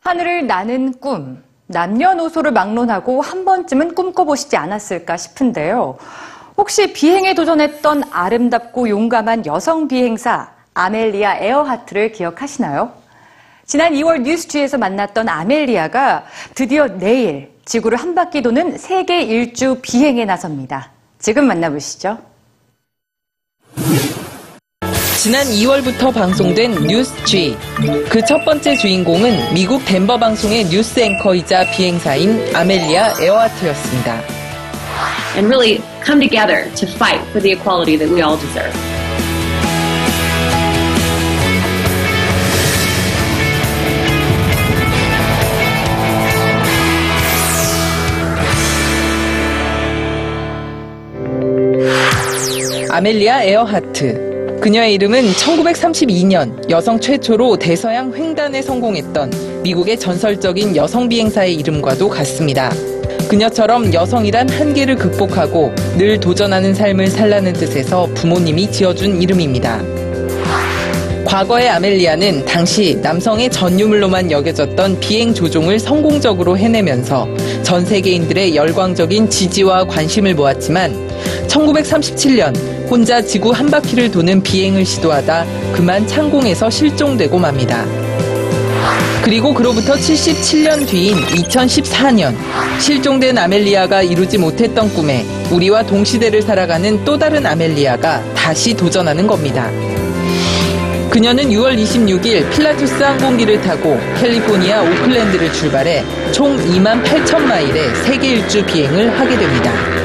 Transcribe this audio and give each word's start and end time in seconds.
하늘을 0.00 0.46
나는 0.46 0.92
꿈. 1.00 1.44
남녀노소를 1.66 2.52
막론하고 2.52 3.20
한 3.20 3.44
번쯤은 3.44 3.94
꿈꿔보시지 3.96 4.56
않았을까 4.56 5.16
싶은데요. 5.16 5.98
혹시 6.56 6.92
비행에 6.92 7.34
도전했던 7.34 8.04
아름답고 8.12 8.88
용감한 8.88 9.46
여성 9.46 9.88
비행사 9.88 10.52
아멜리아 10.74 11.38
에어하트를 11.38 12.12
기억하시나요? 12.12 12.92
지난 13.64 13.94
2월 13.94 14.22
뉴스G에서 14.22 14.78
만났던 14.78 15.28
아멜리아가 15.28 16.24
드디어 16.54 16.86
내일 16.86 17.55
지구를 17.66 17.98
한 17.98 18.14
바퀴 18.14 18.40
도는 18.42 18.78
세계 18.78 19.22
일주 19.22 19.78
비행에 19.82 20.24
나섭니다. 20.24 20.92
지금 21.18 21.46
만나보시죠. 21.46 22.18
지난 25.20 25.44
2월부터 25.46 26.14
방송된 26.14 26.86
뉴스 26.86 27.12
G. 27.24 27.56
그 28.08 28.22
첫 28.22 28.44
번째 28.44 28.76
주인공은 28.76 29.52
미국 29.54 29.84
덴버 29.84 30.18
방송의 30.18 30.66
뉴스 30.66 31.00
앵커이자 31.00 31.68
비행사인 31.72 32.54
아멜리아 32.54 33.20
에어하트였습니다. 33.20 34.20
and 35.36 35.48
really 35.48 35.82
come 36.04 36.20
together 36.20 36.70
to 36.76 36.86
fight 36.88 37.20
for 37.30 37.42
the 37.42 37.52
equality 37.52 37.98
that 37.98 38.08
we 38.14 38.22
all 38.22 38.38
deserve. 38.38 38.72
아멜리아 52.88 53.42
에어하트. 53.42 54.58
그녀의 54.60 54.94
이름은 54.94 55.32
1932년 55.32 56.70
여성 56.70 56.98
최초로 56.98 57.56
대서양 57.58 58.12
횡단에 58.14 58.62
성공했던 58.62 59.62
미국의 59.62 59.98
전설적인 59.98 60.76
여성 60.76 61.08
비행사의 61.08 61.54
이름과도 61.56 62.08
같습니다. 62.08 62.70
그녀처럼 63.28 63.92
여성이란 63.92 64.48
한계를 64.48 64.96
극복하고 64.96 65.74
늘 65.98 66.18
도전하는 66.18 66.74
삶을 66.74 67.08
살라는 67.08 67.52
뜻에서 67.54 68.06
부모님이 68.14 68.70
지어준 68.70 69.20
이름입니다. 69.20 69.82
과거의 71.26 71.68
아멜리아는 71.68 72.44
당시 72.44 72.94
남성의 73.02 73.50
전유물로만 73.50 74.30
여겨졌던 74.30 75.00
비행 75.00 75.34
조종을 75.34 75.80
성공적으로 75.80 76.56
해내면서 76.56 77.28
전 77.64 77.84
세계인들의 77.84 78.54
열광적인 78.54 79.28
지지와 79.28 79.86
관심을 79.86 80.34
모았지만 80.34 80.94
1937년 81.48 82.75
혼자 82.88 83.20
지구 83.20 83.50
한 83.50 83.66
바퀴를 83.66 84.10
도는 84.10 84.42
비행을 84.42 84.84
시도하다 84.84 85.44
그만 85.72 86.06
창공에서 86.06 86.70
실종되고 86.70 87.38
맙니다. 87.38 87.84
그리고 89.22 89.52
그로부터 89.52 89.94
77년 89.94 90.86
뒤인 90.86 91.16
2014년 91.16 92.36
실종된 92.80 93.36
아멜리아가 93.36 94.02
이루지 94.02 94.38
못했던 94.38 94.88
꿈에 94.94 95.26
우리와 95.50 95.82
동시대를 95.82 96.42
살아가는 96.42 97.04
또 97.04 97.18
다른 97.18 97.44
아멜리아가 97.44 98.22
다시 98.34 98.72
도전하는 98.74 99.26
겁니다. 99.26 99.68
그녀는 101.10 101.48
6월 101.48 101.76
26일 101.76 102.48
필라투스 102.52 103.02
항공기를 103.02 103.60
타고 103.62 103.98
캘리포니아 104.20 104.82
오클랜드를 104.82 105.52
출발해 105.52 106.04
총 106.30 106.56
2만 106.56 107.02
8천 107.02 107.40
마일의 107.40 107.94
세계 108.04 108.28
일주 108.32 108.64
비행을 108.64 109.18
하게 109.18 109.36
됩니다. 109.36 109.95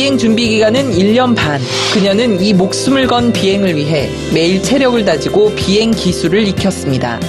비행 0.00 0.16
준비 0.16 0.48
기간은 0.48 0.92
1년 0.92 1.36
반. 1.36 1.60
그녀는 1.92 2.40
이 2.40 2.54
목숨을 2.54 3.06
건 3.06 3.34
비행을 3.34 3.76
위해 3.76 4.08
매일 4.32 4.62
체력을 4.62 5.04
다지고 5.04 5.54
비행 5.54 5.90
기술을 5.90 6.48
익혔습니다. 6.48 7.20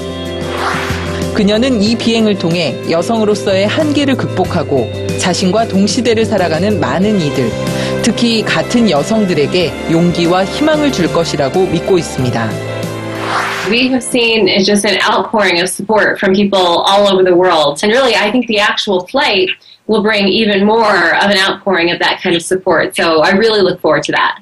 그녀는 1.34 1.84
이 1.84 1.98
비행을 1.98 2.38
통해 2.38 2.78
여성으로서의 2.90 3.68
한계를 3.68 4.16
극복하고 4.16 4.90
자신과 5.20 5.68
동시대를 5.68 6.24
살아가는 6.24 6.80
많은 6.80 7.20
이들, 7.20 7.52
특히 8.04 8.42
같은 8.42 8.90
여성들에게 8.90 9.92
용기와 9.92 10.46
희망을 10.46 10.94
줄 10.94 11.12
것이라고 11.12 11.66
믿고 11.66 11.98
있습니다. 11.98 12.50
We 13.70 13.90
have 13.90 14.02
seen 14.02 14.48
just 14.64 14.88
an 14.88 14.98
outpouring 15.12 15.60
of 15.60 15.68
support 15.68 16.18
from 16.20 16.34
people 16.34 16.86
all 16.88 17.12
over 17.12 17.22
the 17.22 17.36
world. 17.36 17.84
And 17.84 17.92
really, 17.92 18.16
I 18.16 18.32
think 18.32 18.48
the 18.48 18.60
actual 18.60 19.06
flight 19.12 19.50
will 19.92 20.02
bring 20.02 20.28
even 20.30 20.66
more 20.66 21.14
of 21.20 21.28
an 21.30 21.38
outpouring 21.38 21.92
of 21.92 22.00
that 22.00 22.22
kind 22.24 22.34
of 22.34 22.42
support. 22.42 22.96
So 22.96 23.22
I 23.22 23.32
really 23.36 23.62
look 23.62 23.82
forward 23.82 24.04
to 24.08 24.14
that. 24.14 24.40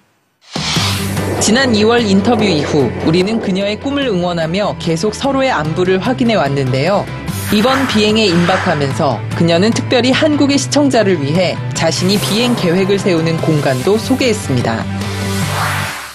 지난 1.41 1.73
2월 1.73 2.07
인터뷰 2.07 2.43
이후 2.43 2.91
우리는 3.05 3.39
그녀의 3.39 3.79
꿈을 3.79 4.05
응원하며 4.05 4.77
계속 4.79 5.15
서로의 5.15 5.49
안부를 5.49 5.97
확인해 5.99 6.35
왔는데요. 6.35 7.05
이번 7.51 7.87
비행에 7.87 8.25
임박하면서 8.27 9.19
그녀는 9.35 9.71
특별히 9.71 10.11
한국의 10.11 10.59
시청자를 10.59 11.19
위해 11.19 11.57
자신이 11.73 12.19
비행 12.19 12.55
계획을 12.55 12.99
세우는 12.99 13.37
공간도 13.37 13.97
소개했습니다. 13.97 14.85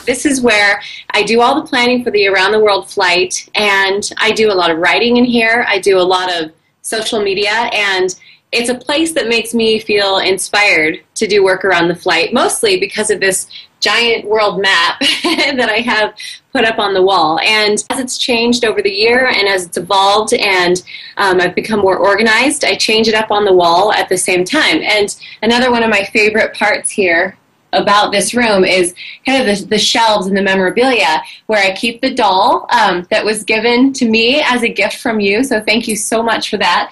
This 0.06 0.28
is 0.28 0.44
where 0.44 0.78
I 1.08 1.24
do 1.24 1.40
all 1.40 1.54
the 1.56 1.66
planning 1.66 2.02
for 2.02 2.12
the 2.12 2.28
around 2.28 2.52
the 2.52 2.62
world 2.62 2.86
flight, 2.86 3.48
and 3.56 4.06
I 4.18 4.30
do 4.30 4.52
a 4.52 4.54
lot 4.54 4.70
of 4.70 4.78
writing 4.78 5.16
in 5.16 5.24
here. 5.24 5.64
I 5.66 5.80
do 5.80 5.98
a 5.98 6.06
lot 6.06 6.30
of 6.30 6.52
social 6.82 7.24
media, 7.24 7.72
and 7.72 8.14
it's 8.52 8.68
a 8.68 8.74
place 8.74 9.12
that 9.12 9.28
makes 9.28 9.52
me 9.52 9.80
feel 9.80 10.18
inspired 10.18 11.00
to 11.16 11.26
do 11.26 11.42
work 11.42 11.64
around 11.64 11.88
the 11.88 11.94
flight, 11.94 12.32
mostly 12.32 12.78
because 12.78 13.10
of 13.10 13.20
this 13.20 13.48
giant 13.80 14.24
world 14.24 14.62
map 14.62 14.98
that 15.22 15.68
I 15.68 15.80
have 15.80 16.14
put 16.52 16.64
up 16.64 16.78
on 16.78 16.94
the 16.94 17.02
wall. 17.02 17.38
And 17.40 17.84
as 17.90 17.98
it's 17.98 18.16
changed 18.16 18.64
over 18.64 18.80
the 18.80 18.90
year 18.90 19.26
and 19.26 19.46
as 19.48 19.66
it's 19.66 19.76
evolved 19.76 20.32
and 20.34 20.82
um, 21.16 21.40
I've 21.40 21.54
become 21.54 21.80
more 21.80 21.98
organized, 21.98 22.64
I 22.64 22.76
change 22.76 23.08
it 23.08 23.14
up 23.14 23.30
on 23.30 23.44
the 23.44 23.52
wall 23.52 23.92
at 23.92 24.08
the 24.08 24.16
same 24.16 24.44
time. 24.44 24.80
And 24.82 25.14
another 25.42 25.70
one 25.70 25.82
of 25.82 25.90
my 25.90 26.04
favorite 26.04 26.54
parts 26.54 26.90
here 26.90 27.36
about 27.73 28.11
this 28.11 28.33
room 28.33 28.63
is 28.63 28.93
kind 29.25 29.41
of 29.41 29.45
the, 29.45 29.65
the 29.65 29.77
shelves 29.77 30.27
and 30.27 30.35
the 30.35 30.41
memorabilia 30.41 31.21
where 31.47 31.63
I 31.63 31.75
keep 31.75 32.01
the 32.01 32.13
doll 32.13 32.67
um, 32.71 33.05
that 33.11 33.23
was 33.23 33.43
given 33.43 33.93
to 33.93 34.09
me 34.09 34.41
as 34.41 34.63
a 34.63 34.69
gift 34.69 34.97
from 34.97 35.19
you. 35.19 35.43
So 35.43 35.61
thank 35.61 35.87
you 35.87 35.95
so 35.95 36.23
much 36.23 36.49
for 36.49 36.57
that. 36.57 36.91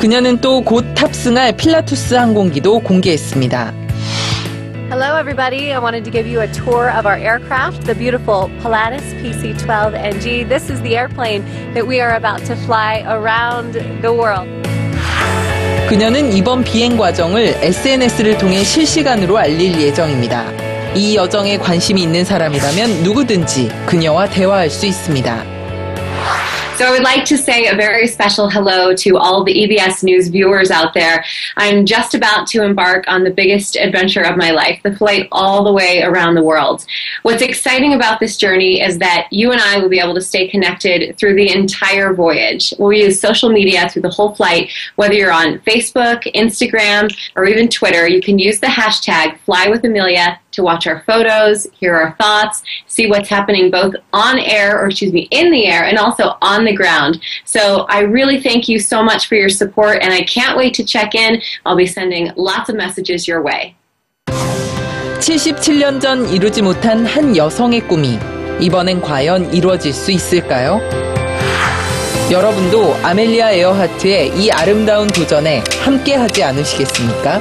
그녀는 0.00 0.40
또 0.40 0.62
곧 0.62 0.94
탑승할 0.94 1.56
필라투스 1.56 2.14
항공기도 2.14 2.80
공개했습니다. 2.80 3.74
Hello, 4.90 5.16
everybody. 5.16 5.72
I 5.72 5.78
wanted 5.78 6.04
to 6.04 6.10
give 6.10 6.26
you 6.26 6.40
a 6.40 6.48
tour 6.48 6.90
of 6.90 7.06
our 7.06 7.14
aircraft, 7.14 7.86
the 7.86 7.94
beautiful 7.94 8.50
Pilatus 8.60 9.04
PC 9.22 9.56
12 9.56 9.94
NG. 9.94 10.42
This 10.48 10.68
is 10.68 10.80
the 10.80 10.96
airplane 10.96 11.44
that 11.74 11.86
we 11.86 12.00
are 12.00 12.16
about 12.16 12.44
to 12.46 12.56
fly 12.56 13.04
around 13.06 13.74
the 14.02 14.12
world. 14.12 14.48
그녀는 15.95 16.33
이번 16.33 16.61
비행 16.61 16.97
과정을 16.97 17.55
SNS를 17.61 18.37
통해 18.37 18.65
실시간으로 18.65 19.37
알릴 19.37 19.79
예정입니다. 19.79 20.51
이 20.93 21.15
여정에 21.15 21.57
관심이 21.57 22.03
있는 22.03 22.25
사람이라면 22.25 23.03
누구든지 23.03 23.71
그녀와 23.85 24.27
대화할 24.27 24.69
수 24.69 24.85
있습니다. 24.85 25.54
So 26.77 26.85
I 26.85 26.91
would 26.91 27.03
like 27.03 27.23
to 27.25 27.37
say 27.37 27.67
a 27.67 27.75
very 27.75 28.05
special 28.05 28.49
hello 28.49 28.93
to 28.95 29.17
all 29.17 29.45
the 29.45 29.53
EBS 29.53 30.03
News 30.03 30.27
viewers 30.27 30.71
out 30.71 30.93
there. 30.93 31.23
I'm 31.55 31.85
just 31.85 32.13
about 32.13 32.47
to 32.47 32.63
embark 32.63 33.05
on 33.07 33.23
the 33.23 33.31
biggest 33.31 33.77
adventure 33.77 34.23
of 34.23 34.35
my 34.35 34.51
life, 34.51 34.81
the 34.83 34.93
flight 34.93 35.29
all 35.31 35.63
the 35.63 35.71
way 35.71 36.01
around 36.01 36.35
the 36.35 36.43
world. 36.43 36.85
What's 37.21 37.41
exciting 37.41 37.93
about 37.93 38.19
this 38.19 38.35
journey 38.35 38.81
is 38.81 38.97
that 38.97 39.29
you 39.31 39.53
and 39.53 39.61
I 39.61 39.79
will 39.79 39.87
be 39.87 40.01
able 40.01 40.15
to 40.15 40.21
stay 40.21 40.49
connected 40.49 41.17
through 41.17 41.35
the 41.35 41.49
entire 41.49 42.13
voyage. 42.13 42.73
We'll 42.77 42.91
use 42.91 43.21
social 43.21 43.49
media 43.49 43.87
through 43.89 44.01
the 44.01 44.09
whole 44.09 44.35
flight, 44.35 44.69
whether 44.97 45.13
you're 45.13 45.31
on 45.31 45.59
Facebook, 45.59 46.23
Instagram, 46.33 47.09
or 47.37 47.45
even 47.45 47.69
Twitter. 47.69 48.05
You 48.05 48.21
can 48.21 48.37
use 48.37 48.59
the 48.59 48.67
hashtag 48.67 49.39
FlyWithAmelia 49.47 50.39
to 50.54 50.62
watch 50.62 50.86
our 50.86 51.00
photos, 51.06 51.66
hear 51.72 51.94
our 51.94 52.12
thoughts, 52.20 52.62
see 52.86 53.08
what's 53.08 53.28
happening 53.28 53.70
both 53.70 53.94
on 54.12 54.38
air, 54.38 54.80
or 54.80 54.86
excuse 54.86 55.12
me, 55.12 55.28
in 55.30 55.50
the 55.50 55.66
air, 55.66 55.84
and 55.84 55.98
also 55.98 56.36
on 56.42 56.64
the 56.64 56.74
ground. 56.74 57.20
So 57.44 57.86
I 57.88 58.00
really 58.00 58.40
thank 58.40 58.68
you 58.68 58.78
so 58.78 59.02
much 59.02 59.28
for 59.28 59.34
your 59.34 59.48
support, 59.48 60.02
and 60.02 60.12
I 60.12 60.22
can't 60.22 60.56
wait 60.56 60.74
to 60.74 60.84
check 60.84 61.14
in. 61.14 61.40
I'll 61.64 61.76
be 61.76 61.86
sending 61.86 62.30
lots 62.36 62.68
of 62.68 62.76
messages 62.76 63.28
your 63.28 63.42
way. 63.42 63.76
77년 65.20 66.00
전 66.00 66.26
이루지 66.28 66.62
못한 66.62 67.04
한 67.04 67.36
여성의 67.36 67.82
꿈이 67.82 68.18
이번엔 68.60 69.00
과연 69.00 69.52
이루어질 69.52 69.92
수 69.92 70.10
있을까요? 70.10 70.80
여러분도 72.30 72.94
아멜리아 73.02 73.50
에어하트의 73.50 74.38
이 74.38 74.50
아름다운 74.50 75.08
도전에 75.08 75.64
함께 75.82 76.14
하지 76.14 76.44
않으시겠습니까? 76.44 77.40